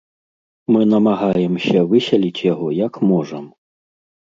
Мы 0.75 0.81
намагаемся 0.93 1.79
весяліць 1.93 2.45
яго, 2.51 2.67
як 2.81 2.93
можам. 3.13 3.45